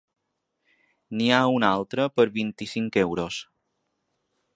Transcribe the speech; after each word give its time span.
N'hi 1.19 1.27
ha 1.35 1.41
una 1.57 1.69
altra 1.73 2.07
per 2.15 2.25
vint-i-cinc 2.39 2.99
euros. 3.03 3.39